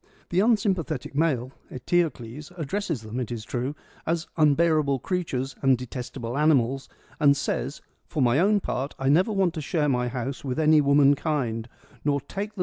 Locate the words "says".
7.37-7.83